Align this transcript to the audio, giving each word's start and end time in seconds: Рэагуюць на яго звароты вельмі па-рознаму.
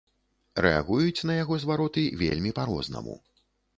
Рэагуюць 0.65 1.25
на 1.31 1.35
яго 1.43 1.57
звароты 1.65 2.07
вельмі 2.23 2.55
па-рознаму. 2.61 3.15